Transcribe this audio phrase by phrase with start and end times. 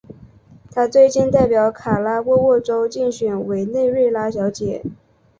[0.71, 4.81] 她最近代表卡拉沃沃州竞选委内瑞拉小姐。